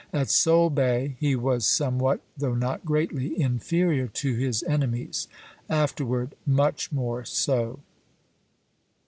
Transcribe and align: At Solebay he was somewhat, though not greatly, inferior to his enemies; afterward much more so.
At 0.11 0.29
Solebay 0.29 1.15
he 1.19 1.35
was 1.35 1.63
somewhat, 1.63 2.21
though 2.35 2.55
not 2.55 2.83
greatly, 2.83 3.39
inferior 3.39 4.07
to 4.07 4.33
his 4.33 4.63
enemies; 4.63 5.27
afterward 5.69 6.33
much 6.47 6.91
more 6.91 7.23
so. 7.23 7.81